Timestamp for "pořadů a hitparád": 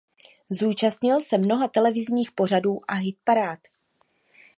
2.31-3.59